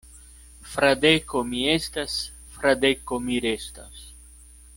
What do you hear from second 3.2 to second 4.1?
mi restos.